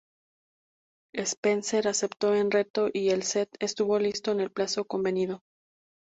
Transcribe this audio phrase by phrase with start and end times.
[1.15, 5.43] Spencer aceptó en reto y el set estuvo listo en el plazo convenido.